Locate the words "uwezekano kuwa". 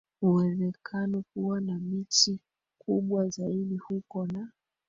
0.21-1.61